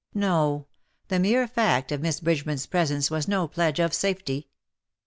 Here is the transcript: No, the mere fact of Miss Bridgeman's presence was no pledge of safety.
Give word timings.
No, 0.15 0.65
the 1.09 1.19
mere 1.19 1.47
fact 1.47 1.91
of 1.91 2.01
Miss 2.01 2.19
Bridgeman's 2.21 2.65
presence 2.65 3.11
was 3.11 3.27
no 3.27 3.47
pledge 3.47 3.79
of 3.79 3.93
safety. 3.93 4.49